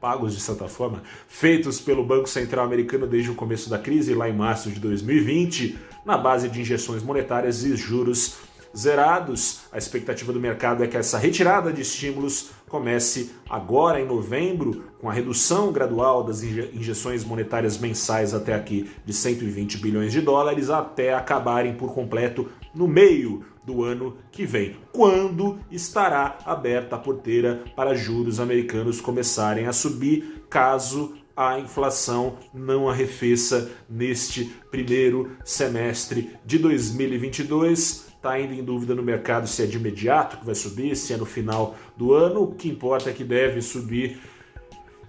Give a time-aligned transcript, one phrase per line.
[0.00, 4.28] pagos de certa forma, feitos pelo Banco Central Americano desde o começo da crise, lá
[4.28, 8.38] em março de 2020, na base de injeções monetárias e juros
[8.76, 9.60] zerados.
[9.72, 15.08] A expectativa do mercado é que essa retirada de estímulos comece agora em novembro, com
[15.08, 21.14] a redução gradual das injeções monetárias mensais até aqui de 120 bilhões de dólares, até
[21.14, 27.94] acabarem por completo no meio do ano que vem, quando estará aberta a porteira para
[27.94, 38.07] juros americanos começarem a subir, caso a inflação não arrefeça neste primeiro semestre de 2022
[38.18, 41.16] está ainda em dúvida no mercado se é de imediato que vai subir, se é
[41.16, 42.42] no final do ano.
[42.42, 44.20] O que importa é que deve subir.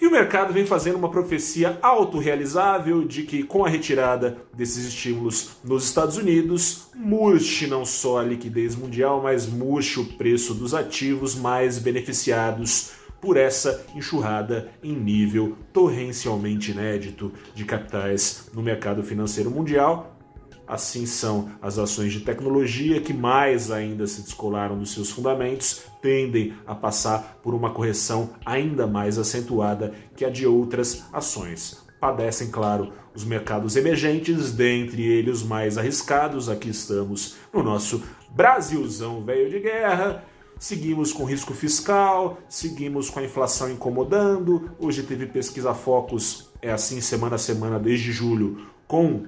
[0.00, 5.52] E o mercado vem fazendo uma profecia autorrealizável de que, com a retirada desses estímulos
[5.62, 11.36] nos Estados Unidos, murche não só a liquidez mundial, mas murche o preço dos ativos
[11.36, 20.11] mais beneficiados por essa enxurrada em nível torrencialmente inédito de capitais no mercado financeiro mundial,
[20.72, 26.54] Assim são as ações de tecnologia que mais ainda se descolaram dos seus fundamentos, tendem
[26.66, 31.84] a passar por uma correção ainda mais acentuada que a de outras ações.
[32.00, 36.48] Padecem, claro, os mercados emergentes, dentre eles os mais arriscados.
[36.48, 40.24] Aqui estamos no nosso Brasilzão velho de guerra.
[40.58, 44.70] Seguimos com risco fiscal, seguimos com a inflação incomodando.
[44.78, 49.26] Hoje teve pesquisa Focus, é assim semana a semana desde julho, com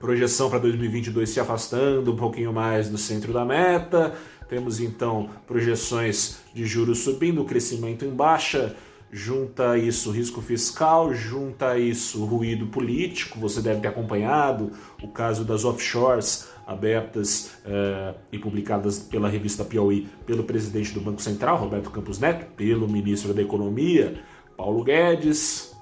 [0.00, 4.14] projeção para 2022 se afastando um pouquinho mais do centro da meta.
[4.48, 8.74] Temos então projeções de juros subindo, crescimento em baixa,
[9.12, 13.38] junta isso risco fiscal, junta isso ruído político.
[13.38, 20.08] Você deve ter acompanhado o caso das offshores abertas eh, e publicadas pela revista Piauí
[20.24, 24.20] pelo presidente do Banco Central, Roberto Campos Neto, pelo ministro da Economia,
[24.56, 25.76] Paulo Guedes.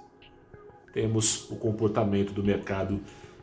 [0.93, 3.00] Temos o comportamento do mercado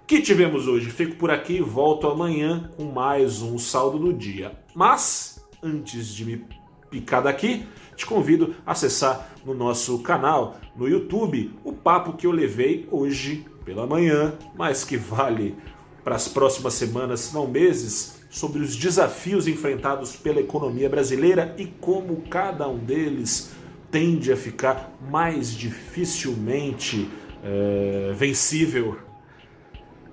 [0.08, 0.90] que tivemos hoje.
[0.90, 4.52] Fico por aqui, volto amanhã com mais um saldo do dia.
[4.74, 6.46] Mas, antes de me
[6.90, 7.66] picar daqui,
[7.96, 13.46] te convido a acessar no nosso canal no YouTube o papo que eu levei hoje
[13.64, 15.56] pela manhã, mas que vale
[16.04, 21.66] para as próximas semanas, se não meses, sobre os desafios enfrentados pela economia brasileira e
[21.66, 23.52] como cada um deles
[23.90, 27.10] tende a ficar mais dificilmente
[27.44, 28.98] é, vencível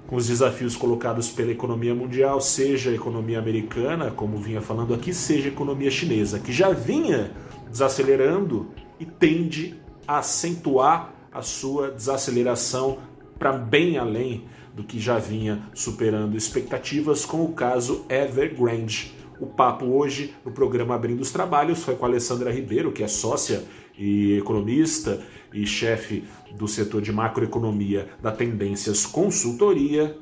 [0.06, 5.14] com os desafios colocados pela economia mundial, seja a economia americana, como vinha falando aqui,
[5.14, 7.32] seja a economia chinesa, que já vinha
[7.70, 8.68] desacelerando
[9.00, 9.74] e tende
[10.06, 12.98] a acentuar a sua desaceleração
[13.38, 14.44] para bem além
[14.74, 19.14] do que já vinha superando expectativas, com o caso Evergrande.
[19.40, 23.08] O papo hoje no programa Abrindo os Trabalhos foi com a Alessandra Ribeiro, que é
[23.08, 23.64] sócia
[23.98, 25.20] e economista
[25.52, 30.16] e chefe do setor de macroeconomia da Tendências Consultoria.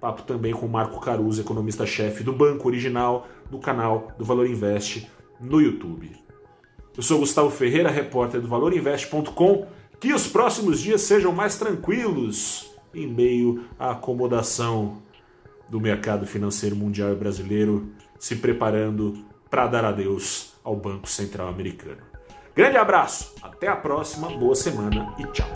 [0.00, 5.10] Papo também com Marco Caruso, economista-chefe do Banco Original, do canal do Valor Invest
[5.40, 6.12] no YouTube.
[6.96, 9.66] Eu sou Gustavo Ferreira, repórter do valorinvest.com.
[10.00, 15.02] Que os próximos dias sejam mais tranquilos em meio à acomodação
[15.68, 17.88] do mercado financeiro mundial e brasileiro,
[18.18, 22.02] se preparando para dar adeus ao Banco Central Americano.
[22.58, 25.46] Grande abraço, até a próxima, boa semana e tchau.